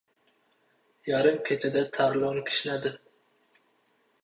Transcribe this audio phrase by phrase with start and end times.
[1.09, 2.95] Yarim kechada Tarlon kishnadi.